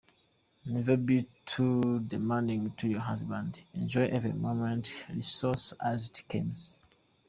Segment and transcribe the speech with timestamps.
[0.65, 6.79] Never be too demanding to your husband, enjoy every moment, resource as it comes.